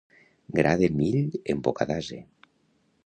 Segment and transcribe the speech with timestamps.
[0.59, 1.19] Gra de mill
[1.55, 2.19] en boca d'ase.